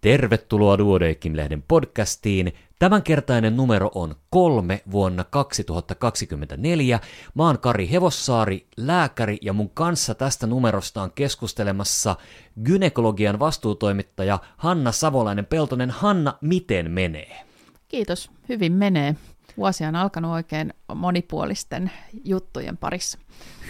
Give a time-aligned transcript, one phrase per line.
[0.00, 2.52] Tervetuloa Duodeckim-lehden podcastiin.
[2.78, 7.00] Tämänkertainen numero on kolme vuonna 2024.
[7.34, 12.16] Mä oon Kari Hevossaari, lääkäri, ja mun kanssa tästä numerosta on keskustelemassa
[12.64, 15.90] gynekologian vastuutoimittaja Hanna Savolainen-Peltonen.
[15.90, 17.44] Hanna, miten menee?
[17.88, 19.16] Kiitos, hyvin menee.
[19.56, 21.90] Vuosi on alkanut oikein monipuolisten
[22.24, 23.18] juttujen parissa.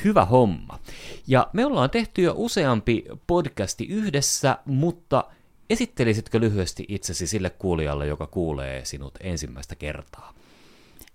[0.05, 0.79] Hyvä homma.
[1.27, 5.25] Ja me ollaan tehty jo useampi podcasti yhdessä, mutta–
[5.71, 10.33] Esittelisitkö lyhyesti itsesi sille kuulijalle, joka kuulee sinut ensimmäistä kertaa?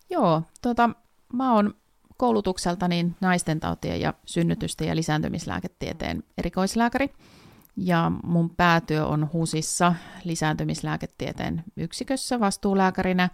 [0.10, 0.90] Joo, tota,
[1.34, 1.74] mä oon
[2.18, 7.10] koulutukseltani naistentautien ja synnytysten ja lisääntymislääketieteen erikoislääkäri.
[7.78, 13.30] Ja mun päätyö on HUSissa lisääntymislääketieteen yksikössä vastuulääkärinä.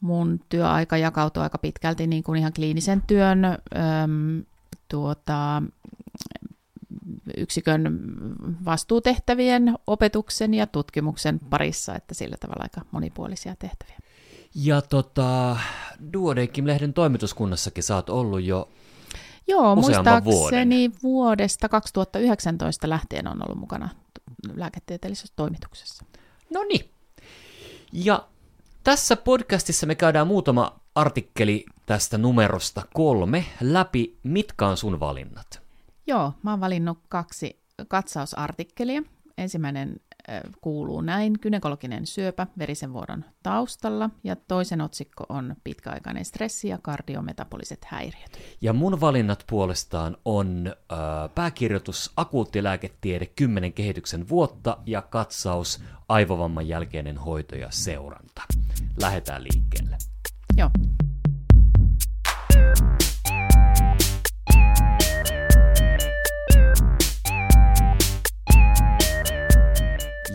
[0.00, 4.42] Mun työaika jakautuu aika pitkälti niin kuin ihan kliinisen työn, äm,
[4.88, 5.62] tuota,
[7.36, 7.98] yksikön
[8.64, 13.98] vastuutehtävien, opetuksen ja tutkimuksen parissa, että sillä tavalla aika monipuolisia tehtäviä.
[14.54, 15.56] Ja tota,
[16.12, 18.68] Duodeckim-lehden toimituskunnassakin sä oot ollut jo
[19.48, 21.02] Joo, muistaakseni vuoden.
[21.02, 23.88] vuodesta 2019 lähtien on ollut mukana
[24.54, 26.04] lääketieteellisessä toimituksessa.
[26.54, 26.90] No niin.
[27.92, 28.28] Ja
[28.84, 34.18] tässä podcastissa me käydään muutama artikkeli tästä numerosta kolme läpi.
[34.22, 35.65] Mitkä on sun valinnat?
[36.06, 39.02] Joo, mä oon valinnut kaksi katsausartikkelia.
[39.38, 40.00] Ensimmäinen
[40.60, 47.84] kuuluu näin, gynekologinen syöpä verisen vuodon taustalla, ja toisen otsikko on pitkäaikainen stressi ja kardiometaboliset
[47.84, 48.38] häiriöt.
[48.60, 50.98] Ja mun valinnat puolestaan on äh,
[51.34, 58.42] pääkirjoitus akuuttilääketiede 10 kehityksen vuotta ja katsaus aivovamman jälkeinen hoito ja seuranta.
[59.00, 59.96] Lähdetään liikkeelle.
[60.56, 60.70] Joo.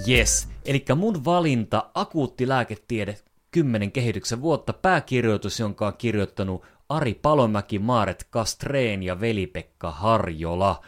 [0.08, 3.18] Yes, eli mun valinta akuutti lääketiede
[3.52, 10.82] 10 kehityksen vuotta pääkirjoitus, jonka on kirjoittanut Ari Palomäki, Maaret Kastreen ja Veli-Pekka Harjola.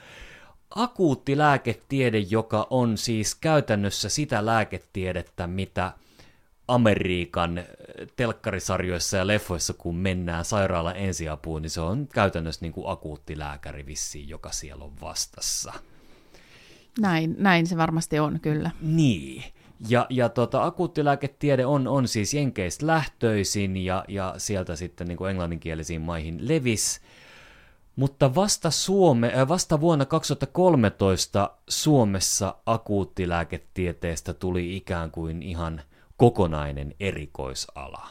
[0.76, 5.92] Akuutti lääketiede, joka on siis käytännössä sitä lääketiedettä, mitä
[6.68, 7.64] Amerikan
[8.16, 13.86] telkkarisarjoissa ja leffoissa, kun mennään sairaala ensiapuun, niin se on käytännössä niin kuin akuutti lääkäri
[13.86, 15.74] vissiin, joka siellä on vastassa.
[17.00, 18.72] Näin, näin se varmasti on, kyllä.
[18.82, 19.44] Niin.
[19.90, 25.30] Ja, ja tota, akuuttilääketiede on, on siis Jenkeistä lähtöisin ja, ja sieltä sitten niin kuin
[25.30, 27.02] englanninkielisiin maihin levis.
[27.96, 35.82] Mutta vasta, Suome, äh, vasta vuonna 2013 Suomessa akuuttilääketieteestä tuli ikään kuin ihan
[36.18, 38.08] kokonainen erikoisala.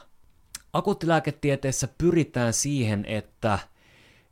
[0.72, 3.58] Akuuttilääketieteessä pyritään siihen, että–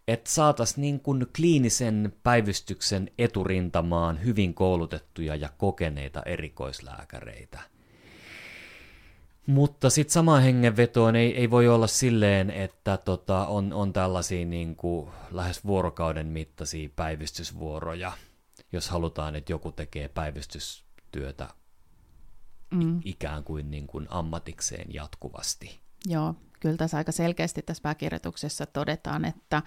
[0.08, 7.60] että saataisiin niin kuin kliinisen päivystyksen eturintamaan hyvin koulutettuja ja kokeneita erikoislääkäreitä.
[9.46, 14.76] Mutta sitten samaan hengenvetoon ei, ei voi olla silleen, että tota, on, on tällaisia niin
[14.76, 18.12] kuin lähes vuorokauden mittaisia päivystysvuoroja,
[18.72, 21.48] jos halutaan, että joku tekee päivystystyötä
[22.70, 23.00] mm.
[23.04, 25.80] ikään kuin, niin kuin ammatikseen jatkuvasti.
[26.06, 29.62] Joo, kyllä tässä aika selkeästi tässä pääkirjoituksessa todetaan, että,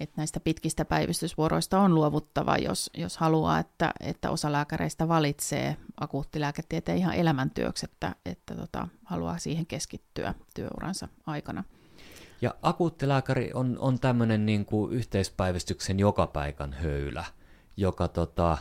[0.00, 6.98] että näistä pitkistä päivystysvuoroista on luovuttava, jos, jos haluaa, että, että osa lääkäreistä valitsee akuuttilääketieteen
[6.98, 11.64] ihan elämäntyöksi, että, että tota, haluaa siihen keskittyä työuransa aikana.
[12.40, 17.24] Ja akuuttilääkäri on, on tämmöinen niin kuin yhteispäivystyksen joka paikan höylä,
[17.76, 18.58] joka tota,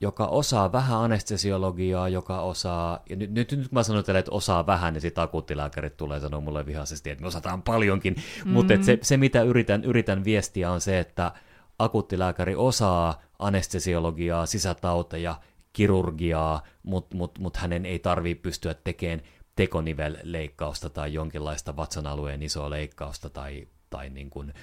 [0.00, 4.66] joka osaa vähän anestesiologiaa, joka osaa, ja nyt, nyt, nyt mä sanon teille, että osaa
[4.66, 8.52] vähän, niin sitten akuuttilääkärit tulee sanoa mulle vihaisesti, että me osataan paljonkin, mm-hmm.
[8.52, 11.32] mutta se, se, mitä yritän, yritän viestiä on se, että
[11.78, 15.40] akuuttilääkäri osaa anestesiologiaa, sisätauteja,
[15.72, 19.20] kirurgiaa, mutta mut, mut hänen ei tarvitse pystyä tekemään
[19.56, 24.54] tekonivelleikkausta tai jonkinlaista vatsan alueen isoa leikkausta tai, tai niin kuin...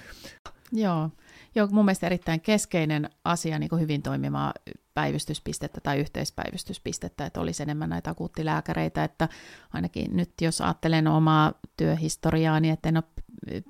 [0.72, 1.10] Joo.
[1.54, 4.52] Joo, mun mielestä erittäin keskeinen asia niin kuin hyvin toimimaa
[4.98, 9.28] päivystyspistettä tai yhteispäivystyspistettä, että olisi enemmän näitä akuuttilääkäreitä, että
[9.72, 13.04] ainakin nyt jos ajattelen omaa työhistoriaani, niin että en ole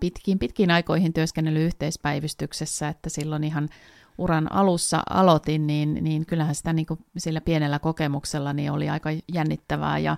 [0.01, 3.69] pitkiin, pitkiin aikoihin työskennellyt yhteispäivystyksessä, että silloin ihan
[4.19, 9.11] uran alussa aloitin, niin, niin kyllähän sitä niin kuin sillä pienellä kokemuksella niin oli aika
[9.32, 10.17] jännittävää ja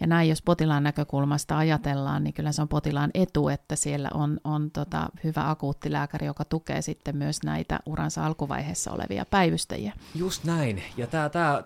[0.00, 4.40] ja näin, jos potilaan näkökulmasta ajatellaan, niin kyllä se on potilaan etu, että siellä on,
[4.44, 9.92] on tota hyvä akuuttilääkäri, joka tukee sitten myös näitä uransa alkuvaiheessa olevia päivystäjiä.
[10.14, 10.82] Just näin.
[10.96, 11.06] Ja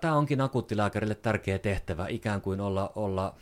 [0.00, 3.34] tämä onkin akuuttilääkärille tärkeä tehtävä, ikään kuin olla, olla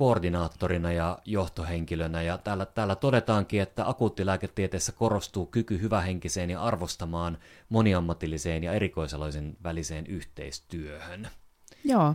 [0.00, 2.22] koordinaattorina ja johtohenkilönä.
[2.22, 7.38] Ja täällä, täällä todetaankin, että akuuttilääketieteessä korostuu kyky hyvähenkiseen ja arvostamaan
[7.68, 11.28] moniammatilliseen ja erikoisaloisen väliseen yhteistyöhön.
[11.84, 12.14] Joo,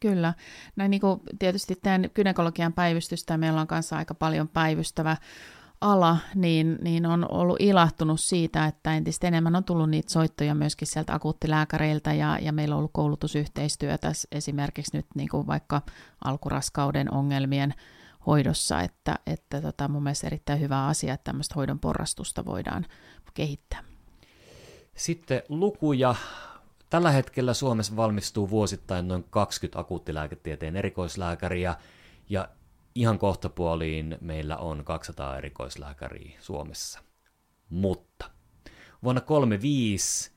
[0.00, 0.34] kyllä.
[0.76, 5.16] Näin niin kuin tietysti tämän gynekologian päivystystä, meillä on kanssa aika paljon päivystävä
[5.80, 10.88] ala, niin, niin on ollut ilahtunut siitä, että entistä enemmän on tullut niitä soittoja myöskin
[10.88, 15.82] sieltä akuuttilääkäreiltä ja, ja meillä on ollut koulutusyhteistyötä esimerkiksi nyt niin kuin vaikka
[16.24, 17.74] alkuraskauden ongelmien
[18.26, 22.86] hoidossa, että, että tota, mun mielestä erittäin hyvä asia, että tämmöistä hoidon porrastusta voidaan
[23.34, 23.84] kehittää.
[24.96, 26.14] Sitten lukuja.
[26.90, 31.74] Tällä hetkellä Suomessa valmistuu vuosittain noin 20 akuuttilääketieteen erikoislääkäriä
[32.28, 32.48] ja
[32.94, 37.00] ihan kohtapuoliin meillä on 200 erikoislääkäriä Suomessa.
[37.70, 38.30] Mutta
[39.02, 40.32] vuonna 35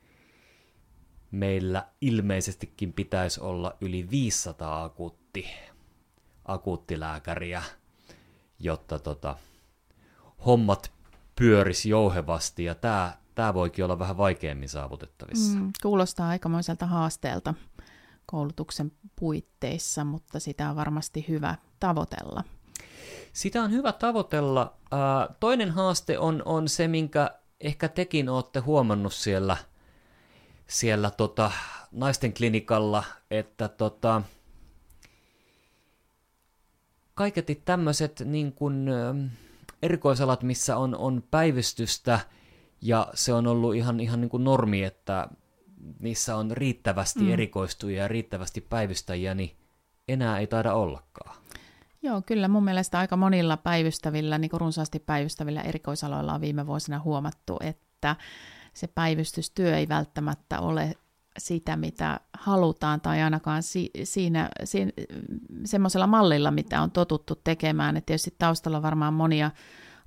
[1.31, 5.45] meillä ilmeisestikin pitäisi olla yli 500 akuutti,
[6.45, 7.63] akuuttilääkäriä,
[8.59, 9.37] jotta tota,
[10.45, 10.91] hommat
[11.35, 15.59] pyörisi jouhevasti, ja tämä tää voikin olla vähän vaikeammin saavutettavissa.
[15.59, 17.53] Mm, kuulostaa aikamoiselta haasteelta
[18.33, 22.43] koulutuksen puitteissa, mutta sitä on varmasti hyvä tavoitella.
[23.33, 24.77] Sitä on hyvä tavoitella.
[25.39, 29.57] Toinen haaste on, on se, minkä ehkä tekin olette huomannut siellä,
[30.67, 31.51] siellä tota,
[31.91, 34.21] naisten klinikalla, että tota,
[37.13, 38.87] kaiketi tämmöiset niin kuin,
[39.81, 42.19] erikoisalat, missä on, on päivystystä,
[42.81, 45.27] ja se on ollut ihan, ihan niin kuin normi, että
[45.99, 47.31] niissä on riittävästi mm.
[47.31, 49.51] erikoistuja ja riittävästi päivystäjiä, niin
[50.07, 51.35] enää ei taida ollakaan.
[52.01, 56.99] Joo, kyllä mun mielestä aika monilla päivystävillä, niin kuin runsaasti päivystävillä erikoisaloilla on viime vuosina
[56.99, 58.15] huomattu, että
[58.73, 60.95] se päivystystyö ei välttämättä ole
[61.37, 64.91] sitä, mitä halutaan, tai ainakaan si- siinä, siinä
[65.65, 67.97] semmoisella mallilla, mitä on totuttu tekemään.
[67.97, 69.51] Et tietysti taustalla on varmaan monia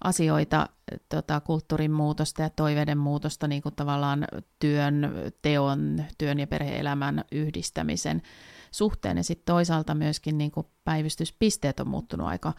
[0.04, 0.68] asioita,
[1.08, 4.26] tota, kulttuurin muutosta ja toiveiden muutosta, niin kuin tavallaan
[4.58, 5.12] työn,
[5.42, 8.22] teon, työn ja perheelämän yhdistämisen
[8.70, 9.16] suhteen.
[9.16, 12.52] Ja sitten toisaalta myöskin niin kuin päivystyspisteet on muuttunut aika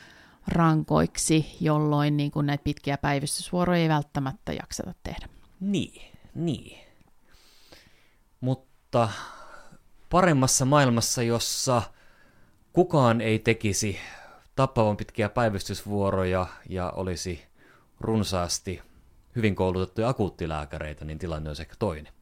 [0.48, 5.28] rankoiksi, jolloin niin kuin näitä pitkiä päivystysvuoroja ei välttämättä jakseta tehdä.
[5.60, 6.78] Niin, niin.
[8.42, 9.10] Mutta
[10.10, 11.82] paremmassa maailmassa, jossa
[12.74, 14.00] kukaan ei tekisi
[14.58, 17.46] tappavan pitkiä päivystysvuoroja ja olisi
[18.02, 18.82] runsaasti
[19.36, 22.14] hyvin koulutettuja akuuttilääkäreitä, niin tilanne olisi ehkä toinen.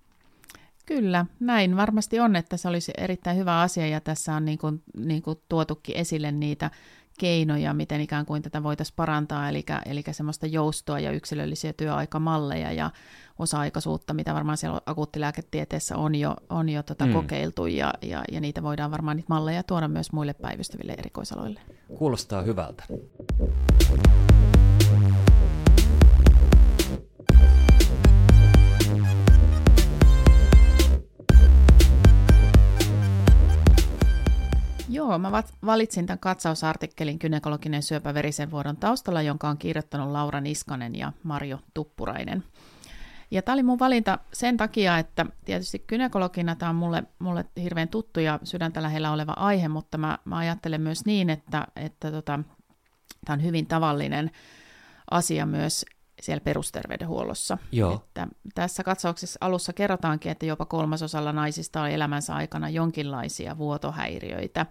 [0.85, 4.83] Kyllä, näin varmasti on, että se olisi erittäin hyvä asia ja tässä on niin kuin,
[4.97, 6.71] niin kuin tuotukin esille niitä
[7.19, 12.91] keinoja, miten ikään kuin tätä voitaisiin parantaa, eli, eli semmoista joustoa ja yksilöllisiä työaikamalleja ja
[13.39, 17.13] osa-aikaisuutta, mitä varmaan siellä akuuttilääketieteessä on jo, on jo tota mm.
[17.13, 21.59] kokeiltu, ja, ja, ja niitä voidaan varmaan niitä malleja tuoda myös muille päivystäville erikoisaloille.
[21.97, 22.83] Kuulostaa hyvältä.
[34.95, 40.95] Joo, mä valitsin tämän katsausartikkelin Kynekologinen syöpä verisen vuodon taustalla, jonka on kirjoittanut Laura Niskanen
[40.95, 42.43] ja Marjo Tuppurainen.
[43.31, 47.87] Ja tämä oli mun valinta sen takia, että tietysti kynekologina tämä on mulle, mulle hirveän
[47.87, 52.39] tuttu ja sydäntä lähellä oleva aihe, mutta mä, mä ajattelen myös niin, että, että tota,
[53.25, 54.31] tämä on hyvin tavallinen
[55.11, 55.85] asia myös
[56.25, 57.57] siellä perusterveydenhuollossa.
[57.71, 57.93] Joo.
[57.93, 64.65] Että tässä katsauksessa alussa kerrotaankin, että jopa kolmasosalla naisista on elämänsä aikana jonkinlaisia vuotohäiriöitä.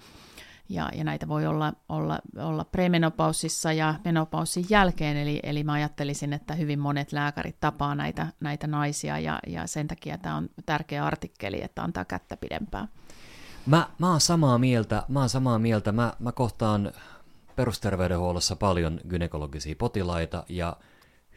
[0.69, 6.33] Ja, ja näitä voi olla, olla, olla premenopausissa ja menopausin jälkeen, eli, eli mä ajattelisin,
[6.33, 11.05] että hyvin monet lääkärit tapaa näitä, näitä naisia, ja, ja sen takia tämä on tärkeä
[11.05, 12.89] artikkeli, että antaa kättä pidempään.
[13.67, 16.93] Mä, mä oon samaa mieltä, mä oon samaa mieltä, mä, mä kohtaan
[17.57, 20.77] perusterveydenhuollossa paljon gynekologisia potilaita, ja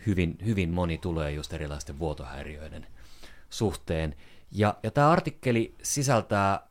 [0.06, 2.88] hyvin, hyvin moni tulee just erilaisten vuotohäiriöiden
[3.50, 4.16] suhteen.
[4.51, 6.68] Ja, ja tämä artikkeli sisältää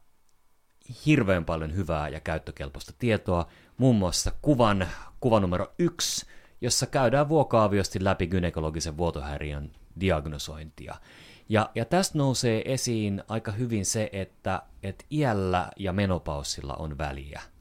[1.07, 4.89] hirveän paljon hyvää ja käyttökelpoista tietoa, muun muassa kuvan,
[5.21, 6.27] kuva numero yksi,
[6.61, 10.95] jossa käydään vuokaaviosti läpi gynekologisen vuotohäiriön diagnosointia.
[11.49, 17.43] Ja, ja tästä nousee esiin aika hyvin se, että, että iällä ja menopaussilla on väliä–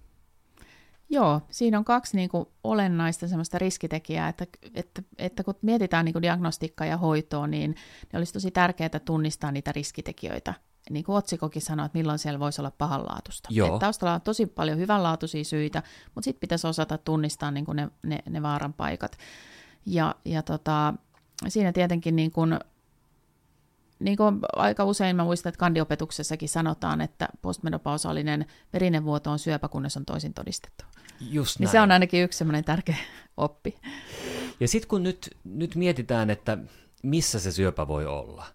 [1.09, 6.13] Joo, siinä on kaksi niin kuin, olennaista semmoista riskitekijää, että, että, että kun mietitään niin
[6.13, 10.53] kuin diagnostiikkaa ja hoitoa, niin, niin olisi tosi tärkeää tunnistaa niitä riskitekijöitä.
[10.89, 13.49] Niin kuin otsikokin sanoo, että milloin siellä voisi olla pahanlaatusta.
[13.51, 13.79] Joo.
[13.79, 15.83] taustalla on tosi paljon hyvänlaatuisia syitä,
[16.15, 19.17] mutta sitten pitäisi osata tunnistaa niin kuin ne, ne, ne vaaran paikat.
[19.85, 20.93] Ja, ja tota,
[21.47, 22.59] siinä tietenkin niin kuin,
[23.99, 29.67] niin kuin aika usein mä muistan, että kandiopetuksessakin sanotaan, että postmenopausaalinen verinen vuoto on syöpä,
[29.67, 30.85] kunnes on toisin todistettu.
[31.19, 32.97] Just niin se on ainakin yksi semmoinen tärkeä
[33.37, 33.75] oppi.
[34.59, 36.57] Ja sitten kun nyt, nyt mietitään, että
[37.03, 38.45] missä se syöpä voi olla,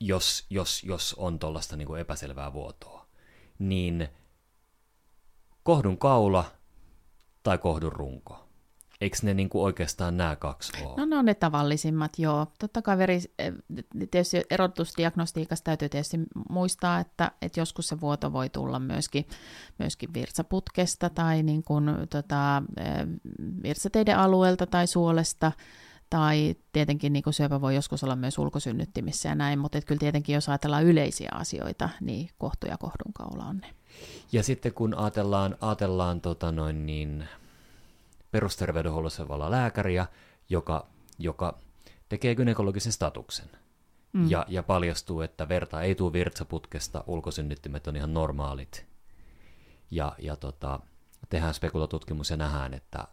[0.00, 3.06] jos, jos, jos on tuollaista niin epäselvää vuotoa,
[3.58, 4.08] niin
[5.62, 6.44] kohdun kaula
[7.42, 8.45] tai kohdun runko.
[9.00, 10.94] Eikö ne niin kuin oikeastaan nämä kaksi ole?
[10.96, 12.46] No ne on ne tavallisimmat, joo.
[12.58, 13.52] Totta kai veri, eh,
[14.10, 16.18] tietysti erotusdiagnostiikassa täytyy tietysti
[16.50, 19.28] muistaa, että, että joskus se vuoto voi tulla myöskin,
[19.78, 23.06] myöskin virtsaputkesta tai niin kuin, tota, eh,
[23.62, 25.52] virtsateiden alueelta tai suolesta,
[26.10, 30.34] tai tietenkin niin kuin syöpä voi joskus olla myös ulkosynnyttimissä ja näin, mutta kyllä tietenkin
[30.34, 33.70] jos ajatellaan yleisiä asioita, niin kohtu ja kohdunkaula on ne.
[34.32, 37.28] Ja sitten kun ajatellaan, ajatellaan tota noin niin,
[38.36, 40.06] perusterveydenhuollossa olevaa lääkäriä,
[40.48, 40.86] joka,
[41.18, 41.58] joka
[42.08, 43.50] tekee gynekologisen statuksen.
[44.12, 44.30] Mm.
[44.30, 48.86] Ja, ja paljastuu, että verta ei tule virtsaputkesta, ulkosynnyttimet on ihan normaalit.
[49.90, 50.80] Ja, ja tota,
[51.28, 53.08] tehdään spekulatutkimus ja nähdään, että,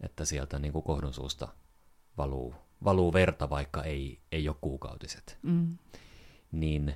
[0.00, 1.48] että sieltä niin kuin kohdun suusta
[2.16, 5.38] valuu, valuu verta, vaikka ei, ei ole kuukautiset.
[5.42, 5.78] Mm.
[6.52, 6.94] Niin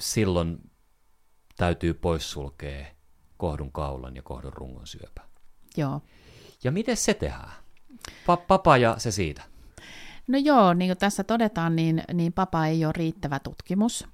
[0.00, 0.70] silloin
[1.56, 2.86] täytyy poissulkea
[3.36, 5.22] kohdun kaulan ja kohdun rungon syöpä.
[5.76, 6.00] Joo.
[6.64, 7.52] Ja miten se tehdään?
[8.08, 9.42] Pa- papa ja se siitä.
[10.26, 14.08] No joo, niin kuin tässä todetaan, niin, niin papa ei ole riittävä tutkimus.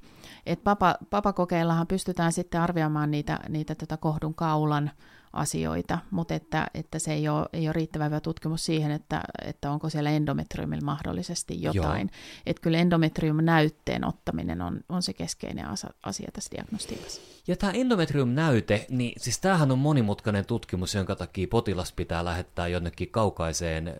[0.46, 4.90] Et papa, papakokeillahan pystytään sitten arvioimaan niitä, niitä tota kohdun kaulan
[5.37, 9.71] asioita, mutta että, että se ei ole, ei ole riittävä hyvä tutkimus siihen, että, että
[9.71, 12.11] onko siellä endometriumilla mahdollisesti jotain.
[12.47, 15.66] Että kyllä endometrium-näytteen ottaminen on, on se keskeinen
[16.02, 17.21] asia tässä diagnostiikassa.
[17.49, 23.11] Ja tämä endometrium-näyte, niin siis tämähän on monimutkainen tutkimus, jonka takia potilas pitää lähettää jonnekin
[23.11, 23.95] kaukaiseen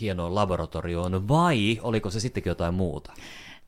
[0.00, 3.12] hienoon laboratorioon, vai oliko se sittenkin jotain muuta?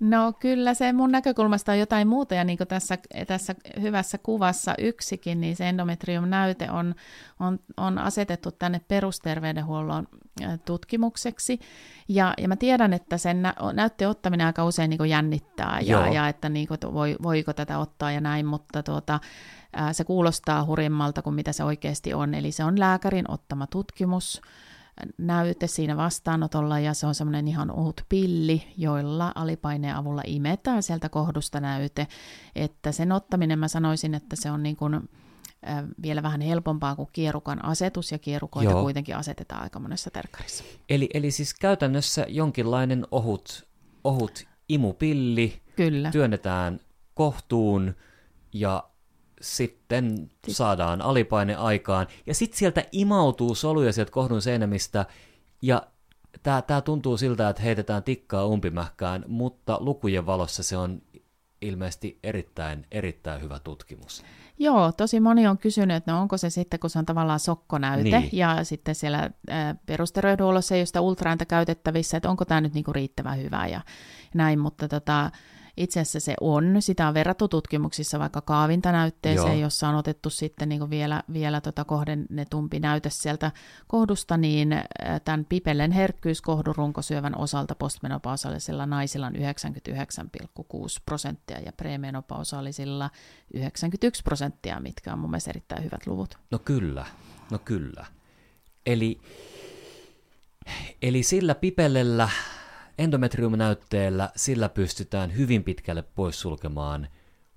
[0.01, 4.75] No kyllä se mun näkökulmasta on jotain muuta, ja niin kuin tässä, tässä hyvässä kuvassa
[4.79, 6.95] yksikin, niin se endometrium-näyte on,
[7.41, 10.09] on, on asetettu tänne perusterveydenhuollon
[10.65, 11.61] tutkimukseksi,
[12.09, 16.29] ja, ja mä tiedän, että sen nä- näytteen ottaminen aika usein niin jännittää, ja, ja
[16.29, 19.21] että niin kuin, voi, voiko tätä ottaa ja näin, mutta tuota,
[19.93, 24.43] se kuulostaa hurjemmalta kuin mitä se oikeasti on, eli se on lääkärin ottama tutkimus,
[25.19, 31.09] näyte siinä vastaanotolla ja se on semmoinen ihan ohut pilli, joilla alipaineen avulla imetään sieltä
[31.09, 32.07] kohdusta näyte.
[32.57, 35.09] Että sen ottaminen mä sanoisin, että se on niin kuin,
[36.03, 38.83] vielä vähän helpompaa kuin kierukan asetus, ja kierukoita Joo.
[38.83, 40.65] kuitenkin asetetaan aika monessa terkkarissa.
[40.89, 43.69] Eli, eli siis käytännössä jonkinlainen ohut,
[44.05, 46.11] ohut imupilli Kyllä.
[46.11, 46.81] työnnetään
[47.15, 47.95] kohtuun,
[48.53, 48.91] ja
[49.41, 55.07] sitten saadaan alipaine aikaan, ja sitten sieltä imautuu soluja sieltä kohdun seinämistä,
[55.63, 55.83] ja
[56.43, 61.03] tämä tää tuntuu siltä, että heitetään tikkaa umpimähkään, mutta lukujen valossa se on
[61.63, 64.25] ilmeisesti erittäin, erittäin hyvä tutkimus.
[64.59, 68.03] Joo, tosi moni on kysynyt, että no onko se sitten, kun se on tavallaan sokkonäyte,
[68.21, 68.29] niin.
[68.33, 69.31] ja sitten siellä
[69.87, 73.81] perusterveydenhuollossa ei ole sitä ultraääntä käytettävissä, että onko tämä nyt niinku riittävän hyvä ja
[74.35, 75.31] näin, mutta tota,
[75.79, 76.77] itse asiassa se on.
[76.81, 79.63] Sitä on verrattu tutkimuksissa vaikka kaavintanäytteeseen, Joo.
[79.63, 83.53] jossa on otettu sitten niin vielä, vielä tota kohdennetumpi näyte sieltä
[83.87, 84.83] kohdusta, niin
[85.25, 89.41] tämän pipellen herkkyys kohdurunkosyövän osalta postmenopausaalisilla naisilla on 99,6
[91.05, 93.11] prosenttia ja premenopausaalisilla
[93.55, 96.39] 91 prosenttia, mitkä on mun mielestä erittäin hyvät luvut.
[96.51, 97.07] No kyllä,
[97.51, 98.07] no kyllä.
[98.87, 99.21] Eli,
[101.03, 102.29] eli sillä pipellellä
[102.99, 107.09] Endometrium-näytteellä sillä pystytään hyvin pitkälle poissulkemaan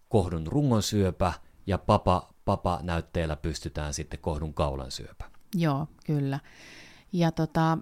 [0.10, 1.34] kohdun rungon syöpä
[1.68, 5.26] ja papa, papa-näytteellä pystytään sitten kohdun kaulan syöpä.
[5.56, 6.40] Joo, kyllä.
[7.14, 7.78] Ja tota,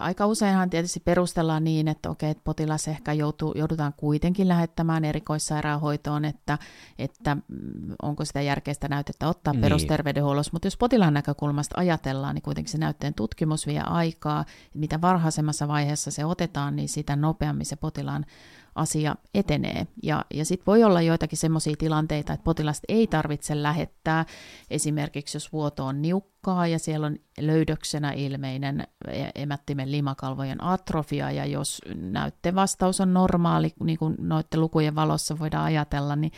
[0.00, 6.24] aika useinhan tietysti perustellaan niin, että okei, että potilas ehkä joutuu, joudutaan kuitenkin lähettämään erikoissairaanhoitoon,
[6.24, 6.58] että,
[6.98, 9.60] että mm, onko sitä järkeistä näytettä ottaa niin.
[9.60, 15.68] perusterveydenhuollossa, mutta jos potilaan näkökulmasta ajatellaan, niin kuitenkin se näytteen tutkimus vie aikaa, mitä varhaisemmassa
[15.68, 18.26] vaiheessa se otetaan, niin sitä nopeammin se potilaan
[18.74, 19.86] asia etenee.
[20.02, 24.24] Ja, ja sitten voi olla joitakin semmoisia tilanteita, että potilasta ei tarvitse lähettää,
[24.70, 28.86] esimerkiksi jos vuoto on niukkaa ja siellä on löydöksenä ilmeinen
[29.34, 35.64] emättimen limakalvojen atrofia, ja jos näytte vastaus on normaali, niin kuin noiden lukujen valossa voidaan
[35.64, 36.32] ajatella, niin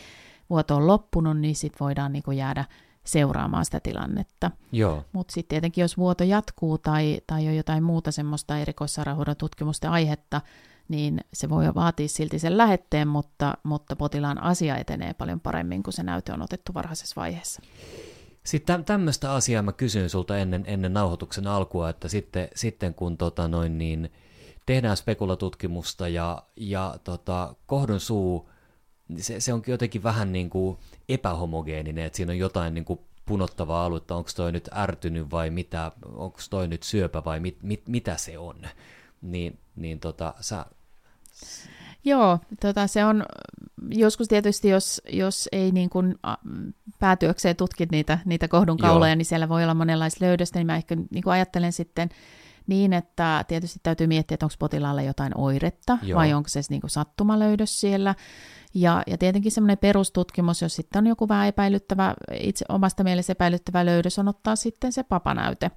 [0.49, 2.65] vuoto on loppunut, niin sitten voidaan niin kuin jäädä
[3.03, 4.51] seuraamaan sitä tilannetta.
[5.11, 10.41] Mutta sitten tietenkin, jos vuoto jatkuu tai, tai on jotain muuta semmoista erikoissairaanhoidon tutkimusten aihetta,
[10.87, 15.93] niin se voi vaatia silti sen lähetteen, mutta, mutta potilaan asia etenee paljon paremmin, kun
[15.93, 17.61] se näyte on otettu varhaisessa vaiheessa.
[18.43, 23.47] Sitten tämmöistä asiaa mä kysyn sulta ennen, ennen nauhoituksen alkua, että sitten, sitten kun tota
[23.47, 24.11] noin niin,
[24.65, 28.49] tehdään spekulatutkimusta ja, ja tota, kohdun suu,
[29.17, 30.77] se, se onkin jotenkin vähän niin kuin
[31.09, 35.91] epähomogeeninen, että siinä on jotain niin kuin punottavaa aluetta, onko toi nyt ärtynyt vai mitä,
[36.05, 38.55] onko toi nyt syöpä vai mit, mit, mitä se on.
[39.25, 40.65] Niin, niin tota, sä
[42.03, 43.25] Joo, tota, se on
[43.89, 46.15] joskus tietysti, jos, jos ei niin kuin,
[46.99, 49.15] päätyökseen tutki niitä, niitä kohdun kauloja, Joo.
[49.15, 52.09] niin siellä voi olla monenlaista löydöstä, niin mä ehkä niin kuin ajattelen sitten
[52.67, 56.19] niin, että tietysti täytyy miettiä, että onko potilaalla jotain oiretta Joo.
[56.19, 58.15] vai onko se niin kuin sattumalöydös siellä.
[58.73, 63.85] Ja, ja tietenkin semmoinen perustutkimus, jos sitten on joku vähän epäilyttävä, itse omasta mielestä epäilyttävä
[63.85, 65.71] löydös, on ottaa sitten se papanäyte.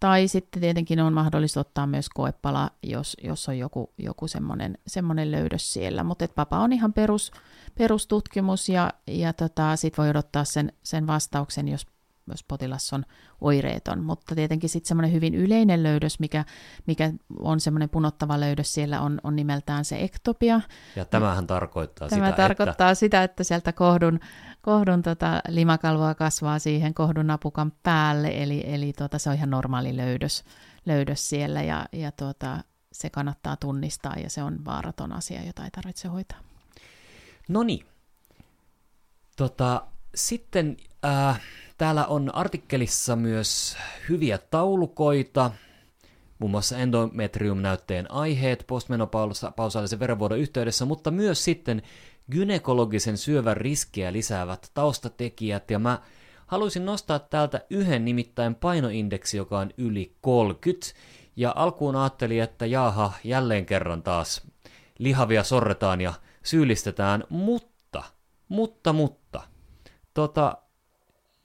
[0.00, 5.30] Tai sitten tietenkin on mahdollista ottaa myös koepala, jos, jos on joku, joku semmoinen, semmoinen
[5.30, 6.04] löydös siellä.
[6.04, 7.32] Mutta papa on ihan perus,
[7.78, 11.86] perustutkimus ja, ja tota, sitten voi odottaa sen, sen vastauksen, jos
[12.28, 13.04] jos potilas on
[13.40, 14.04] oireeton.
[14.04, 16.44] Mutta tietenkin sitten semmoinen hyvin yleinen löydös, mikä,
[16.86, 20.60] mikä on semmoinen punottava löydös siellä, on, on nimeltään se ektopia.
[20.96, 23.00] Ja tämähän tarkoittaa Tämä sitä, tarkoittaa että...
[23.00, 24.20] sitä, että sieltä kohdun,
[24.62, 29.96] kohdun tota limakalvoa kasvaa siihen kohdun napukan päälle, eli, eli tota, se on ihan normaali
[29.96, 30.44] löydös,
[30.86, 35.70] löydös siellä, ja, ja tota, se kannattaa tunnistaa, ja se on vaaraton asia, jota ei
[35.70, 36.38] tarvitse hoitaa.
[37.48, 37.86] No niin.
[39.36, 41.40] Tota, sitten äh,
[41.80, 43.76] Täällä on artikkelissa myös
[44.08, 45.50] hyviä taulukoita,
[46.38, 51.82] muun muassa endometrium-näytteen aiheet postmenopausaalisen verenvuodon yhteydessä, mutta myös sitten
[52.30, 56.02] gynekologisen syövän riskiä lisäävät taustatekijät, ja mä
[56.46, 60.86] haluaisin nostaa täältä yhden nimittäin painoindeksi, joka on yli 30,
[61.36, 64.46] ja alkuun ajattelin, että jaaha, jälleen kerran taas
[64.98, 68.02] lihavia sorretaan ja syyllistetään, mutta,
[68.48, 69.42] mutta, mutta,
[70.14, 70.56] tota,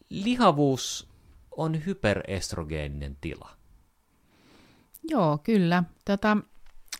[0.09, 1.07] lihavuus
[1.51, 3.49] on hyperestrogeeninen tila.
[5.03, 5.83] Joo, kyllä.
[6.05, 6.37] Tota,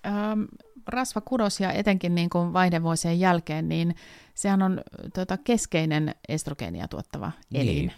[0.06, 0.44] ähm,
[0.88, 3.96] rasvakudos ja etenkin niin kuin vaihdevuosien jälkeen, niin
[4.34, 4.82] sehän on
[5.14, 7.76] tota, keskeinen estrogeenia tuottava elin.
[7.76, 7.92] Niin.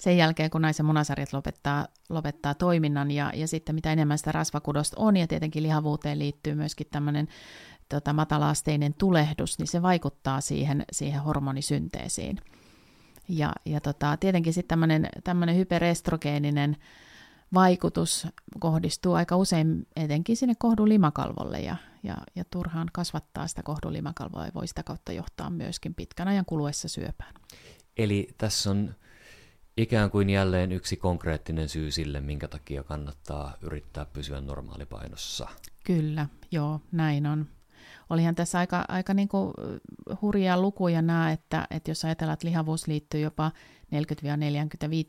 [0.00, 4.96] Sen jälkeen, kun naisen munasarjat lopettaa, lopettaa toiminnan ja, ja sitten mitä enemmän sitä rasvakudosta
[5.00, 7.28] on ja tietenkin lihavuuteen liittyy myöskin tämmöinen
[7.88, 12.40] tota, matalaasteinen tulehdus, niin se vaikuttaa siihen, siihen hormonisynteesiin.
[13.28, 14.78] Ja, ja tota, tietenkin sitten
[15.24, 16.76] tämmöinen hyperestrogeeninen
[17.54, 18.26] vaikutus
[18.58, 24.66] kohdistuu aika usein etenkin sinne kohdulimakalvolle ja, ja, ja turhaan kasvattaa sitä kohdulimakalvoa ja voi
[24.66, 27.34] sitä kautta johtaa myöskin pitkän ajan kuluessa syöpään.
[27.96, 28.94] Eli tässä on
[29.76, 35.48] ikään kuin jälleen yksi konkreettinen syy sille, minkä takia kannattaa yrittää pysyä normaalipainossa.
[35.84, 37.46] Kyllä, joo, näin on
[38.10, 39.52] olihan tässä aika, aika niin kuin
[40.22, 43.52] hurjia lukuja nämä, että, että jos ajatellaan, että lihavuus liittyy jopa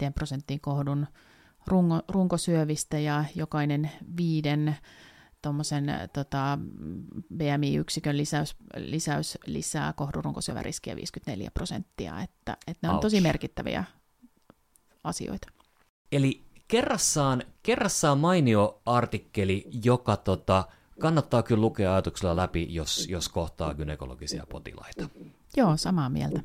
[0.09, 1.07] 40-45 prosenttiin kohdun
[1.67, 4.77] rungo, runkosyövistä ja jokainen viiden
[5.41, 6.59] tuommoisen tota,
[7.35, 13.01] BMI-yksikön lisäys, lisäys lisää kohdun runkosyöväriskiä 54 prosenttia, että, että ne on Ouch.
[13.01, 13.83] tosi merkittäviä
[15.03, 15.47] asioita.
[16.11, 20.67] Eli kerrassaan, kerrassaan mainio artikkeli, joka tota,
[20.99, 25.09] kannattaa kyllä lukea ajatuksella läpi, jos, jos kohtaa gynekologisia potilaita.
[25.57, 26.41] Joo, samaa mieltä.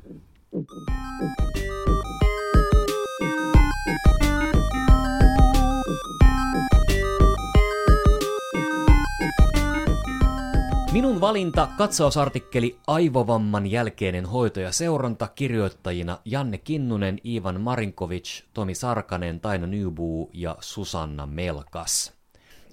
[10.93, 19.39] Minun valinta katsausartikkeli Aivovamman jälkeinen hoito ja seuranta kirjoittajina Janne Kinnunen, Ivan Marinkovic, Tomi Sarkanen,
[19.39, 22.22] Taina Nybuu ja Susanna Melkas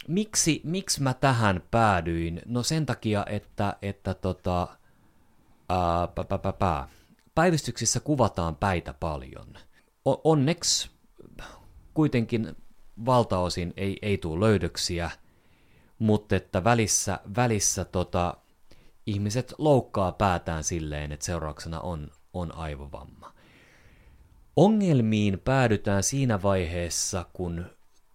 [0.09, 2.43] miksi, miksi mä tähän päädyin?
[2.47, 4.69] No sen takia, että, että tota,
[5.69, 6.89] ää, pä, pä, pä, pä.
[7.35, 9.55] päivystyksissä kuvataan päitä paljon.
[10.05, 10.91] O- onneksi
[11.95, 12.57] kuitenkin
[13.07, 15.11] valtaosin ei, ei tule löydöksiä,
[15.99, 18.37] mutta että välissä, välissä tota,
[19.07, 23.33] ihmiset loukkaa päätään silleen, että seurauksena on, on aivovamma.
[24.57, 27.67] Ongelmiin päädytään siinä vaiheessa, kun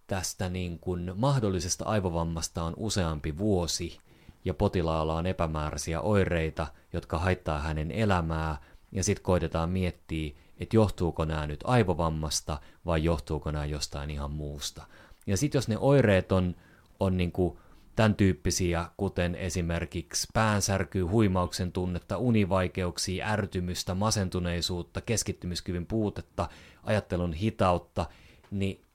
[0.06, 3.98] tästä niin kuin mahdollisesta aivovammasta on useampi vuosi
[4.44, 8.56] ja potilaalla on epämääräisiä oireita, jotka haittaa hänen elämää,
[8.92, 14.86] ja sitten koitetaan miettiä, että johtuuko nämä nyt aivovammasta vai johtuuko nämä jostain ihan muusta.
[15.26, 16.54] Ja sitten jos ne oireet on,
[17.00, 17.58] on niin kuin
[17.96, 26.48] tämän tyyppisiä, kuten esimerkiksi päänsärkyy, huimauksen tunnetta, univaikeuksia, ärtymystä, masentuneisuutta, keskittymiskyvyn puutetta,
[26.82, 28.06] ajattelun hitautta,
[28.50, 28.85] niin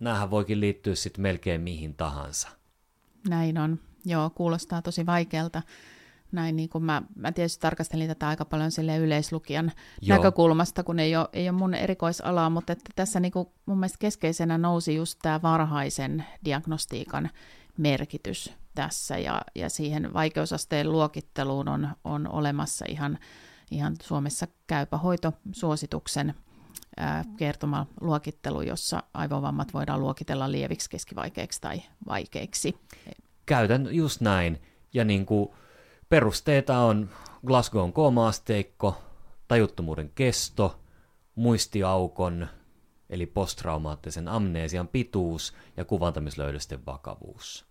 [0.00, 2.48] näähän voikin liittyä sitten melkein mihin tahansa.
[3.28, 3.80] Näin on.
[4.04, 5.62] Joo, kuulostaa tosi vaikealta.
[6.32, 10.16] Näin niin kuin mä, mä tietysti tarkastelin tätä aika paljon sille yleislukijan Joo.
[10.16, 13.98] näkökulmasta, kun ei ole, ei ole mun erikoisalaa, mutta että tässä niin kuin mun mielestä
[13.98, 17.30] keskeisenä nousi just tämä varhaisen diagnostiikan
[17.76, 23.18] merkitys tässä, ja, ja siihen vaikeusasteen luokitteluun on, on olemassa ihan,
[23.70, 26.34] ihan Suomessa käypä hoitosuosituksen
[27.36, 32.74] kertoma luokittelu, jossa aivovammat voidaan luokitella lieviksi, keskivaikeiksi tai vaikeiksi.
[33.46, 34.62] Käytän just näin.
[34.94, 35.48] Ja niin kuin
[36.08, 37.10] Perusteita on
[37.46, 39.02] Glasgown koomaasteikko,
[39.48, 40.80] tajuttomuuden kesto,
[41.34, 42.48] muistiaukon,
[43.10, 47.66] eli posttraumaattisen amneesian pituus ja kuvantamislöydösten vakavuus.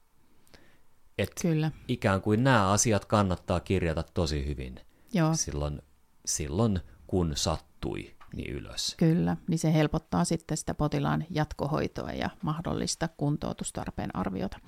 [1.17, 1.71] Et Kyllä.
[1.87, 4.79] ikään kuin nämä asiat kannattaa kirjata tosi hyvin
[5.13, 5.33] Joo.
[5.33, 5.81] silloin,
[6.25, 8.95] silloin, kun sattui niin ylös.
[8.97, 14.59] Kyllä, niin se helpottaa sitten sitä potilaan jatkohoitoa ja mahdollista kuntoutustarpeen arviota.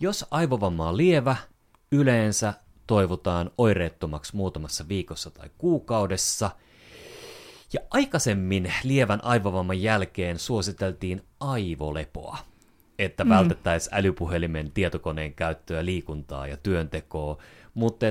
[0.00, 1.36] Jos aivovamma on lievä,
[1.92, 2.54] yleensä
[2.86, 6.50] toivotaan oireettomaksi muutamassa viikossa tai kuukaudessa.
[7.72, 12.38] Ja aikaisemmin lievän aivovamman jälkeen suositeltiin aivolepoa,
[12.98, 17.38] että vältettäisiin älypuhelimen, tietokoneen käyttöä, liikuntaa ja työntekoa.
[17.74, 18.06] Mutta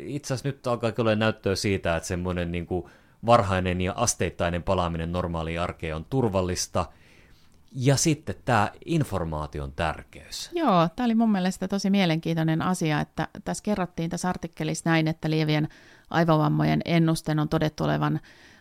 [0.00, 2.66] itse asiassa nyt alkaa olla näyttöä siitä, että semmoinen niin
[3.26, 6.86] varhainen ja asteittainen palaaminen normaaliin arkeen on turvallista–
[7.72, 10.50] ja sitten tämä informaation tärkeys.
[10.52, 15.30] Joo, tämä oli mun mielestä tosi mielenkiintoinen asia, että tässä kerrottiin tässä artikkelissa näin, että
[15.30, 15.68] lievien
[16.10, 18.20] aivovammojen ennusten on todettu olevan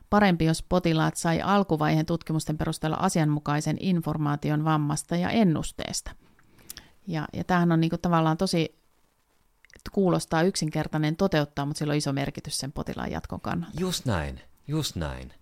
[0.10, 6.12] parempi, jos potilaat sai alkuvaiheen tutkimusten perusteella asianmukaisen informaation vammasta ja ennusteesta.
[7.08, 8.80] Ja, ja tämähän on niinku tavallaan tosi,
[9.92, 13.80] kuulostaa yksinkertainen toteuttaa, mutta sillä on iso merkitys sen potilaan jatkon kannalta.
[13.80, 15.34] Just näin, just näin.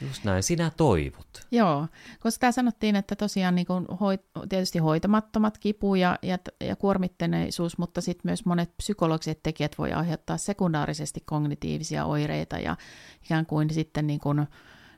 [0.00, 1.46] Just näin, sinä toivot.
[1.50, 1.86] Joo,
[2.20, 7.78] koska tämä sanottiin, että tosiaan niin kuin hoit, tietysti hoitamattomat kipu ja, ja, ja kuormittuneisuus,
[7.78, 12.76] mutta sitten myös monet psykologiset tekijät voi aiheuttaa sekundaarisesti kognitiivisia oireita ja
[13.24, 14.46] ikään kuin sitten niin kuin,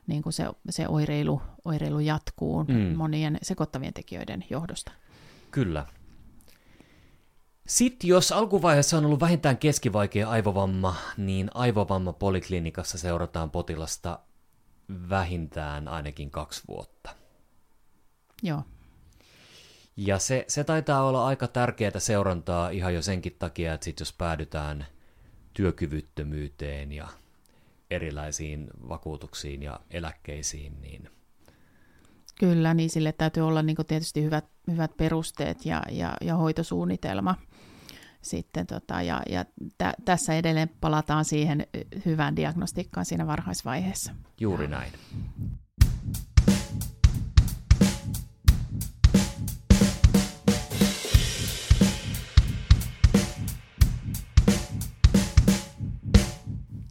[0.07, 2.97] niin kuin se, se oireilu, oireilu jatkuu mm.
[2.97, 4.91] monien sekoittavien tekijöiden johdosta.
[5.51, 5.85] Kyllä.
[7.67, 14.19] Sitten jos alkuvaiheessa on ollut vähintään keskivaikea aivovamma, niin aivovamma poliklinikassa seurataan potilasta
[15.09, 17.15] vähintään ainakin kaksi vuotta.
[18.43, 18.63] Joo.
[19.97, 24.13] Ja se, se taitaa olla aika tärkeää seurantaa ihan jo senkin takia, että sit jos
[24.13, 24.85] päädytään
[25.53, 27.07] työkyvyttömyyteen ja
[27.91, 31.09] erilaisiin vakuutuksiin ja eläkkeisiin, niin...
[32.39, 37.35] Kyllä, niin sille täytyy olla niin tietysti hyvät, hyvät perusteet ja, ja, ja hoitosuunnitelma
[38.27, 39.45] sitten tota, ja, ja
[39.77, 41.67] tä, tässä edelleen palataan siihen
[42.05, 44.11] hyvään diagnostiikkaan siinä varhaisvaiheessa.
[44.39, 44.91] Juuri näin.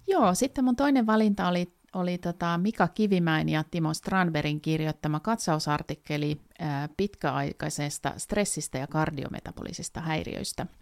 [0.08, 6.40] Joo, sitten mun toinen valinta oli, oli tota Mika Kivimäen ja Timo Strandbergin kirjoittama katsausartikkeli
[6.58, 10.66] ää, pitkäaikaisesta stressistä ja kardiometabolisista häiriöistä–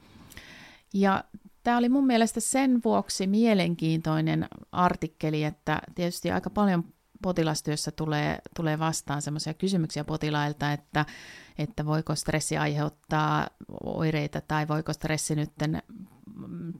[0.95, 1.25] ja
[1.63, 6.85] tämä oli mun mielestä sen vuoksi mielenkiintoinen artikkeli, että tietysti aika paljon
[7.23, 11.07] potilastyössä tulee, tulee vastaan sellaisia kysymyksiä potilailta, että,
[11.59, 13.47] että voiko stressi aiheuttaa
[13.85, 15.53] oireita tai voiko stressi nyt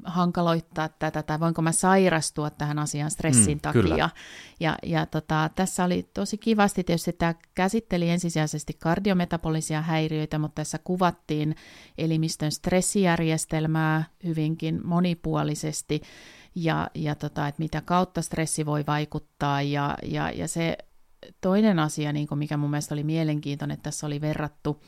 [0.05, 3.83] hankaloittaa tätä, tai voinko mä sairastua tähän asiaan stressin mm, takia.
[3.83, 4.11] Kyllä.
[4.61, 10.79] Ja, ja tota, tässä oli tosi kivasti, tietysti tämä käsitteli ensisijaisesti kardiometabolisia häiriöitä, mutta tässä
[10.79, 11.57] kuvattiin
[11.99, 16.03] elimistön stressijärjestelmää hyvinkin monipuolisesti,
[16.55, 20.79] ja, ja tota, että mitä kautta stressi voi vaikuttaa, ja, ja, ja se
[21.41, 24.83] toinen asia, niin kuin mikä mun mielestä oli mielenkiintoinen, että tässä oli verrattu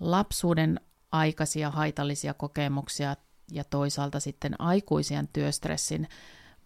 [0.00, 0.80] lapsuuden
[1.12, 3.16] aikaisia haitallisia kokemuksia
[3.52, 6.08] ja toisaalta sitten aikuisien työstressin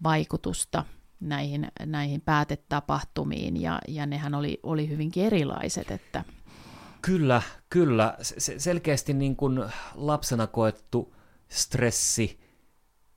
[0.03, 0.85] vaikutusta
[1.21, 5.91] näihin, näihin päätetapahtumiin, ja, ja nehän oli, oli hyvinkin erilaiset.
[5.91, 6.25] Että...
[7.03, 8.17] Kyllä, kyllä.
[8.23, 9.65] Se, selkeästi niin kuin
[9.95, 11.15] lapsena koettu
[11.49, 12.41] stressi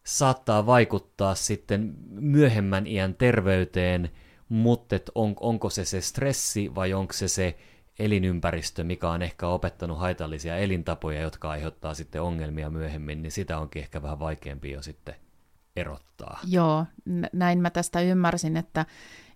[0.04, 4.12] saattaa vaikuttaa sitten myöhemmän iän terveyteen,
[4.49, 7.58] mutta on, onko se se stressi vai onko se se
[7.99, 13.82] elinympäristö, mikä on ehkä opettanut haitallisia elintapoja, jotka aiheuttaa sitten ongelmia myöhemmin, niin sitä onkin
[13.82, 15.15] ehkä vähän vaikeampi jo sitten
[15.75, 16.39] erottaa.
[16.47, 16.86] Joo,
[17.34, 18.86] näin mä tästä ymmärsin, että,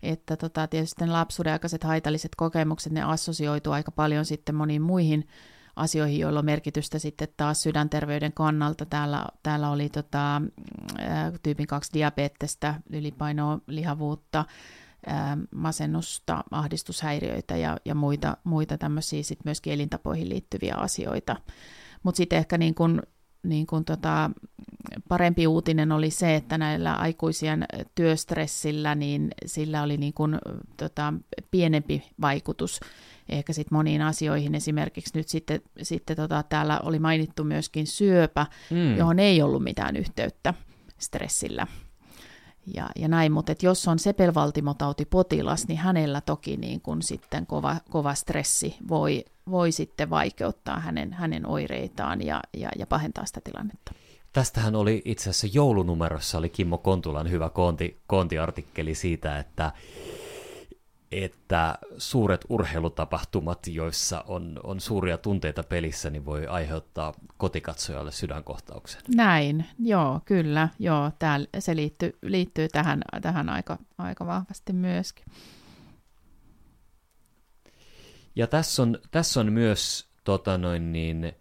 [0.03, 5.27] että tota, tietysti lapsuuden aikaiset haitalliset kokemukset, ne assosioituu aika paljon sitten moniin muihin
[5.75, 8.85] asioihin, joilla on merkitystä sitten taas sydänterveyden kannalta.
[8.85, 10.41] Täällä, täällä oli tota,
[11.43, 14.45] tyypin 2 diabeettista, ylipainoa, lihavuutta,
[15.55, 21.35] masennusta, ahdistushäiriöitä ja, ja muita, muita tämmöisiä sit myöskin elintapoihin liittyviä asioita.
[22.03, 23.01] Mutta sitten ehkä niin kun,
[23.43, 24.31] niin kun tota,
[25.07, 27.65] parempi uutinen oli se, että näillä aikuisien
[27.95, 30.39] työstressillä, niin sillä oli niin kun,
[30.77, 31.13] tota,
[31.51, 32.79] pienempi vaikutus
[33.29, 34.55] ehkä sit moniin asioihin.
[34.55, 38.97] Esimerkiksi nyt sitten, sitten tota, täällä oli mainittu myöskin syöpä, mm.
[38.97, 40.53] johon ei ollut mitään yhteyttä
[40.97, 41.67] stressillä.
[42.75, 48.13] Ja, ja näin, mutta jos on sepelvaltimotautipotilas, niin hänellä toki niin kun sitten kova, kova
[48.13, 53.91] stressi voi, voi sitten vaikeuttaa hänen, hänen oireitaan ja, ja, ja pahentaa sitä tilannetta.
[54.33, 59.71] Tästähän oli itse asiassa joulunumerossa oli Kimmo Kontulan hyvä konti, kontiartikkeli siitä, että
[61.11, 69.01] että suuret urheilutapahtumat, joissa on, on suuria tunteita pelissä, niin voi aiheuttaa kotikatsojalle sydänkohtauksen.
[69.15, 75.25] Näin, joo, kyllä, joo, tää, se liittyy, liittyy tähän, tähän aika, aika vahvasti myöskin.
[78.35, 81.33] Ja tässä on, tässä on myös tota noin niin,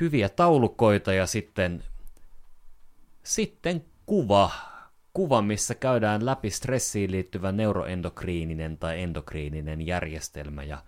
[0.00, 1.84] hyviä taulukoita ja sitten,
[3.22, 4.50] sitten kuva
[5.14, 10.78] kuva, missä käydään läpi stressiin liittyvä neuroendokriininen tai endokriininen järjestelmä ja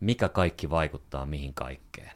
[0.00, 2.10] mikä kaikki vaikuttaa mihin kaikkeen.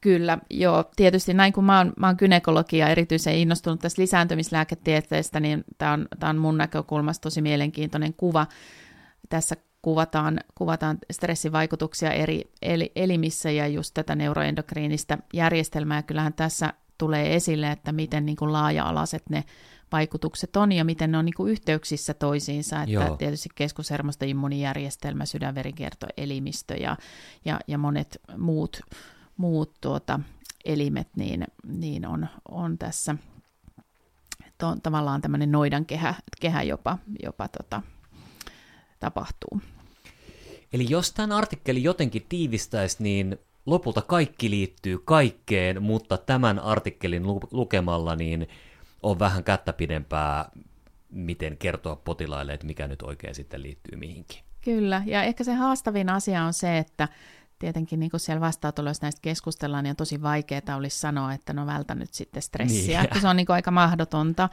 [0.00, 0.84] Kyllä, joo.
[0.96, 5.92] Tietysti näin kun mä oon, mä oon gynekologi ja erityisen innostunut tästä lisääntymislääketieteestä, niin tämä
[5.92, 8.46] on, on mun näkökulmasta tosi mielenkiintoinen kuva.
[9.28, 12.52] Tässä kuvataan, kuvataan stressivaikutuksia eri
[12.96, 16.02] elimissä ja just tätä neuroendokriinistä järjestelmää.
[16.02, 19.44] Kyllähän tässä tulee esille, että miten niin kuin laaja-alaiset ne
[19.92, 23.16] vaikutukset on ja miten ne on niin kuin yhteyksissä toisiinsa, että Joo.
[23.16, 26.96] tietysti keskushermosto, immunijärjestelmä, sydänverikierto, elimistö ja,
[27.44, 28.80] ja, ja monet muut,
[29.36, 30.20] muut tuota,
[30.64, 33.16] elimet niin, niin on, on tässä
[34.58, 37.82] to, tavallaan tämmöinen noidan kehä, kehä jopa, jopa tota,
[39.00, 39.60] tapahtuu.
[40.72, 48.16] Eli jos tämän artikkelin jotenkin tiivistäisi, niin lopulta kaikki liittyy kaikkeen, mutta tämän artikkelin lukemalla
[48.16, 48.48] niin
[49.02, 50.50] on vähän kättä pidempää,
[51.10, 54.40] miten kertoa potilaille, että mikä nyt oikein sitten liittyy mihinkin.
[54.64, 57.08] Kyllä, ja ehkä se haastavin asia on se, että
[57.62, 61.66] tietenkin niin kuin siellä vastaanotolla, näistä keskustellaan, niin on tosi vaikeaa olisi sanoa, että no
[61.66, 63.20] vältä nyt sitten stressiä, niin.
[63.20, 64.48] se on niin kuin aika mahdotonta.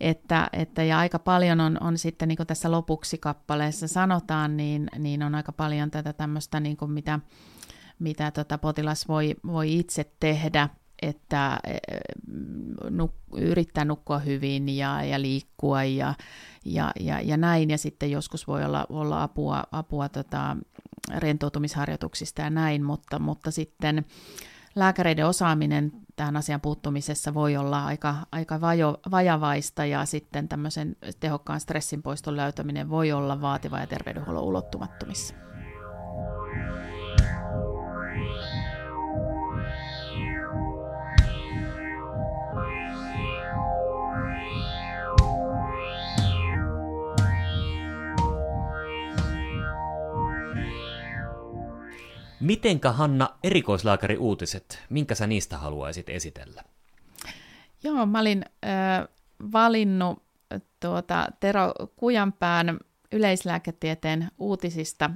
[0.00, 4.88] Että, että, ja aika paljon on, on sitten niin kuin tässä lopuksi kappaleessa sanotaan, niin,
[4.98, 7.20] niin on aika paljon tätä tämmöistä, niin kuin mitä,
[7.98, 10.68] mitä tota potilas voi, voi itse tehdä
[11.02, 11.78] että e,
[12.90, 16.14] nuk, yrittää nukkua hyvin ja, ja liikkua ja,
[16.64, 20.56] ja, ja, ja näin, ja sitten joskus voi olla, olla apua, apua tota,
[21.16, 24.04] rentoutumisharjoituksista ja näin, mutta, mutta sitten
[24.74, 31.60] lääkäreiden osaaminen tähän asian puuttumisessa voi olla aika, aika vajo, vajavaista ja sitten tämmöisen tehokkaan
[31.60, 35.47] stressin poiston löytäminen voi olla vaativa ja terveydenhuollon ulottumattomissa.
[52.40, 56.62] Mitenkä Hanna erikoislääkäri uutiset, minkä sä niistä haluaisit esitellä?
[57.82, 59.08] Joo, mä olin äh,
[59.52, 60.22] valinnut
[60.80, 62.78] tuota, Tero Kujanpään
[63.12, 65.10] yleislääketieteen uutisista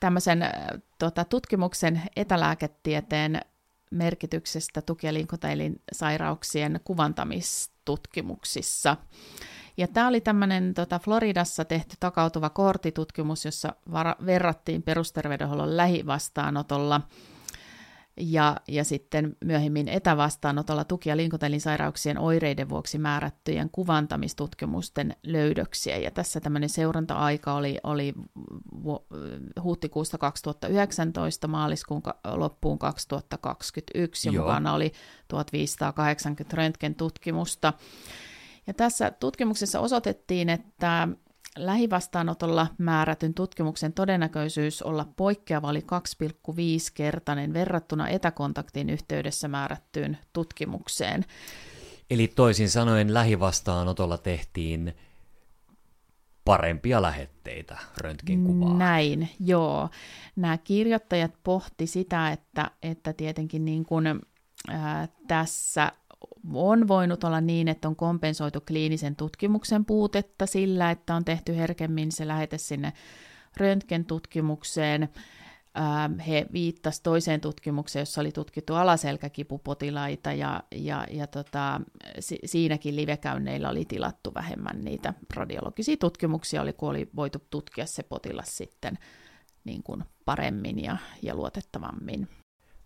[0.00, 0.50] tämmöisen äh,
[0.98, 3.40] tuota, tutkimuksen etälääketieteen
[3.90, 5.12] merkityksestä tuki- ja
[5.92, 8.96] sairauksien kuvantamistutkimuksissa.
[9.76, 17.00] Ja tämä oli tämmöinen tota, Floridassa tehty takautuva kortitutkimus, jossa var- verrattiin perusterveydenhuollon lähivastaanotolla
[18.20, 25.96] ja, ja sitten myöhemmin etävastaanotolla tuki- ja liikuntaelinsairauksien oireiden vuoksi määrättyjen kuvantamistutkimusten löydöksiä.
[25.96, 28.14] Ja tässä tämmöinen seuranta-aika oli, oli
[28.84, 29.06] vu-
[29.62, 34.44] huhtikuusta 2019 maaliskuun loppuun 2021, ja Joo.
[34.44, 34.92] mukana oli
[35.28, 37.72] 1580 röntgentutkimusta.
[38.66, 41.08] Ja tässä tutkimuksessa osoitettiin, että
[41.58, 51.24] lähivastaanotolla määrätyn tutkimuksen todennäköisyys olla poikkeava oli 2,5-kertainen verrattuna etäkontaktin yhteydessä määrättyyn tutkimukseen.
[52.10, 54.94] Eli toisin sanoen lähivastaanotolla tehtiin
[56.44, 58.78] parempia lähetteitä röntgenkuvaa.
[58.78, 59.88] Näin, joo.
[60.36, 64.06] Nämä kirjoittajat pohti sitä, että, että tietenkin niin kuin,
[64.68, 65.92] ää, tässä
[66.54, 72.12] on voinut olla niin, että on kompensoitu kliinisen tutkimuksen puutetta sillä, että on tehty herkemmin
[72.12, 72.92] se lähete sinne
[73.56, 75.08] röntgentutkimukseen.
[75.78, 81.80] Ähm, he viittasivat toiseen tutkimukseen, jossa oli tutkittu alaselkäkipupotilaita ja, ja, ja tota,
[82.20, 88.02] si- siinäkin livekäynneillä oli tilattu vähemmän niitä radiologisia tutkimuksia, oli, kun oli voitu tutkia se
[88.02, 88.98] potilas sitten
[89.64, 92.28] niin kuin paremmin ja, ja luotettavammin.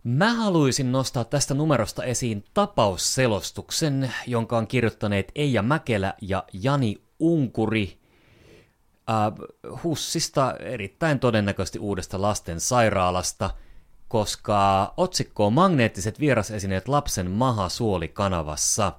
[0.04, 7.98] Mä haluaisin nostaa tästä numerosta esiin tapausselostuksen, jonka on kirjoittaneet Eija Mäkelä ja Jani Unkuri
[9.10, 13.50] äh, Hussista, erittäin todennäköisesti uudesta lasten sairaalasta,
[14.08, 18.92] koska otsikko on magneettiset vierasesineet lapsen mahasuolikanavassa.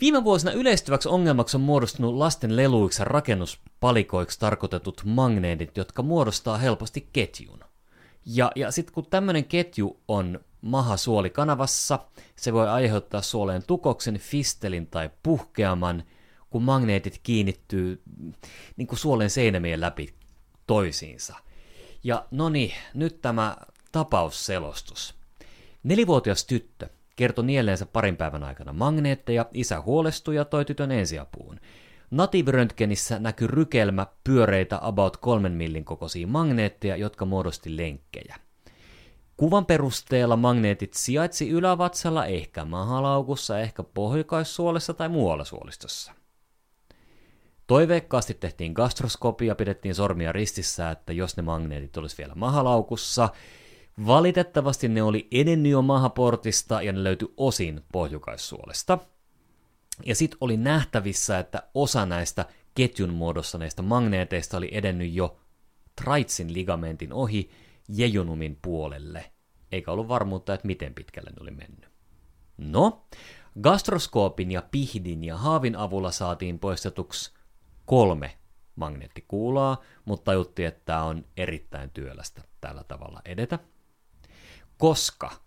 [0.00, 7.64] Viime vuosina yleistyväksi ongelmaksi on muodostunut lasten leluiksi rakennuspalikoiksi tarkoitetut magneetit, jotka muodostaa helposti ketjun.
[8.26, 11.98] Ja, ja sitten kun tämmöinen ketju on maha-suolikanavassa,
[12.36, 16.04] se voi aiheuttaa suoleen tukoksen, fistelin tai puhkeaman,
[16.50, 18.02] kun magneetit kiinnittyy
[18.76, 20.14] niin kuin suolen seinämien läpi
[20.66, 21.36] toisiinsa.
[22.04, 23.56] Ja no niin, nyt tämä
[23.92, 25.14] tapausselostus.
[25.82, 31.60] Nelivuotias tyttö kertoi nielleensä parin päivän aikana magneetteja, isä huolestui ja toi tytön ensiapuun.
[32.14, 38.36] Natiiviröntgenissä näkyi rykelmä pyöreitä about kolmen millin kokoisia magneetteja, jotka muodosti lenkkejä.
[39.36, 46.12] Kuvan perusteella magneetit sijaitsi ylävatsalla, ehkä mahalaukussa, ehkä pohjokaissuolessa tai muualla suolistossa.
[47.66, 53.28] Toiveikkaasti tehtiin gastroskopia, pidettiin sormia ristissä, että jos ne magneetit olisi vielä mahalaukussa,
[54.06, 58.98] valitettavasti ne oli edennyt jo mahaportista ja ne löytyi osin pohjukaissuolesta.
[60.06, 65.36] Ja sitten oli nähtävissä, että osa näistä ketjun muodossa näistä magneeteista oli edennyt jo
[66.02, 67.50] Traitsin ligamentin ohi
[67.88, 69.32] jejunumin puolelle,
[69.72, 71.88] eikä ollut varmuutta, että miten pitkälle ne oli mennyt.
[72.56, 73.06] No,
[73.60, 77.32] gastroskoopin ja pihdin ja haavin avulla saatiin poistetuksi
[77.86, 78.38] kolme
[78.76, 83.58] magneettikuulaa, mutta tajuttiin, että tämä on erittäin työlästä tällä tavalla edetä,
[84.78, 85.43] koska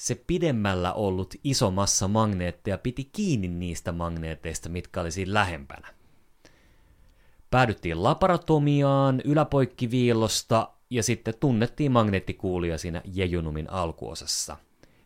[0.00, 5.88] se pidemmällä ollut iso massa magneetteja piti kiinni niistä magneeteista, mitkä oli siinä lähempänä.
[7.50, 14.56] Päädyttiin laparatomiaan yläpoikkiviillosta ja sitten tunnettiin magneettikuulia siinä jejunumin alkuosassa.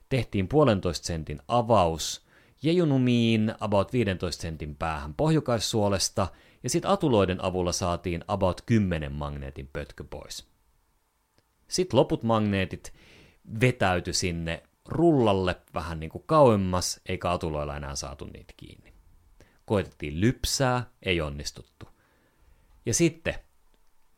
[0.09, 2.27] Tehtiin puolentoista sentin avaus
[2.63, 6.27] jejunumiin about 15 sentin päähän pohjukaissuolesta
[6.63, 10.47] ja sitten atuloiden avulla saatiin about 10 magneetin pötkö pois.
[11.69, 12.93] Sitten loput magneetit
[13.61, 18.93] vetäytyi sinne rullalle vähän niin kuin kauemmas, eikä atuloilla enää saatu niitä kiinni.
[19.65, 21.89] Koitettiin lypsää, ei onnistuttu.
[22.87, 23.35] Ja sitten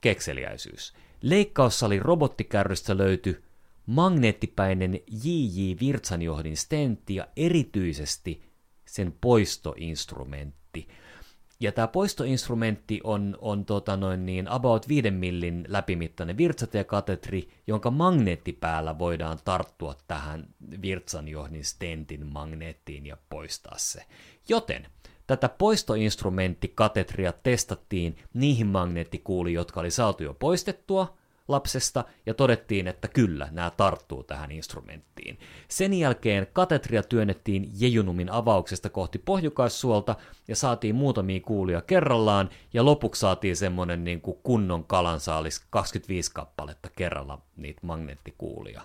[0.01, 0.95] kekseliäisyys.
[1.23, 3.45] Leikkaussali robottikärrystä löytyi
[3.87, 8.43] magneettipäinen JJ Virtsanjohdin stentti ja erityisesti
[8.85, 10.89] sen poistoinstrumentti.
[11.61, 18.99] Ja tämä poistoinstrumentti on, on tota noin niin, about 5 millin läpimittainen virtsatiekatetri, jonka magneettipäällä
[18.99, 20.47] voidaan tarttua tähän
[20.83, 24.03] virtsanjohdin stentin magneettiin ja poistaa se.
[24.49, 24.87] Joten
[25.27, 31.17] tätä poistoinstrumenttikatetria testattiin niihin magneettikuuliin, jotka oli saatu jo poistettua,
[31.49, 35.39] lapsesta ja todettiin, että kyllä, nämä tarttuu tähän instrumenttiin.
[35.69, 40.17] Sen jälkeen katetria työnnettiin Jejunumin avauksesta kohti pohjukaissuolta
[40.49, 46.89] ja saatiin muutamia kuulia kerrallaan ja lopuksi saatiin semmoinen niin kuin kunnon kalansaalis 25 kappaletta
[46.97, 48.83] kerralla niitä magneettikuulia.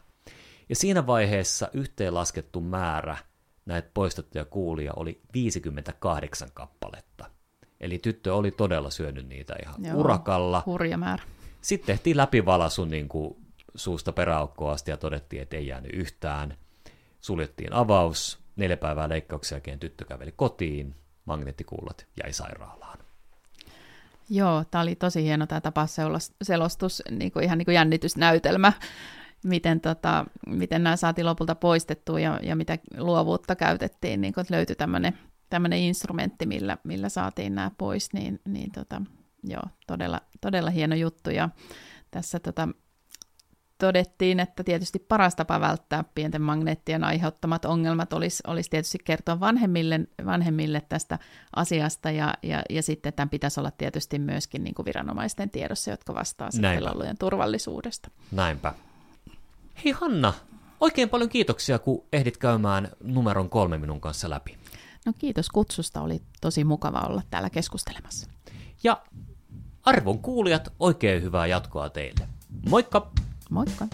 [0.69, 3.17] Ja siinä vaiheessa yhteenlaskettu määrä
[3.65, 7.25] näitä poistettuja kuulia oli 58 kappaletta.
[7.79, 10.63] Eli tyttö oli todella syönyt niitä ihan Joo, urakalla.
[10.65, 11.23] Hurja määrä.
[11.61, 13.35] Sitten tehtiin läpivalasu niin kuin
[13.75, 16.57] suusta peräaukkoa asti ja todettiin, että ei jäänyt yhtään.
[17.21, 20.95] Suljettiin avaus, neljä päivää leikkauksen jälkeen tyttö käveli kotiin,
[21.25, 22.99] magneettikuulat jäi sairaalaan.
[24.29, 28.73] Joo, tämä oli tosi hieno tämä tapaselostus, niin kuin ihan niin kuin jännitysnäytelmä,
[29.43, 34.75] miten, tota, miten nämä saatiin lopulta poistettua ja, ja mitä luovuutta käytettiin, niin että löytyi
[35.49, 39.01] tämmöinen instrumentti, millä, millä saatiin nämä pois, niin, niin tota,
[39.43, 41.29] joo, todella, todella hieno juttu.
[41.29, 41.49] Ja
[42.11, 42.67] tässä tota,
[43.77, 49.99] todettiin, että tietysti paras tapa välttää pienten magneettien aiheuttamat ongelmat olisi, olisi tietysti kertoa vanhemmille,
[50.25, 51.19] vanhemmille tästä
[51.55, 56.13] asiasta, ja, ja, ja sitten tämän pitäisi olla tietysti myöskin niin kuin viranomaisten tiedossa, jotka
[56.13, 58.09] vastaa sitten laulujen turvallisuudesta.
[58.31, 58.73] Näinpä.
[59.85, 60.33] Hei Hanna,
[60.79, 64.57] oikein paljon kiitoksia, kun ehdit käymään numeron kolme minun kanssa läpi.
[65.05, 68.29] No kiitos kutsusta, oli tosi mukava olla täällä keskustelemassa.
[68.83, 69.01] Ja
[69.85, 72.27] Arvon kuulijat, oikein hyvää jatkoa teille.
[72.69, 73.11] Moikka!
[73.49, 73.87] Moikka!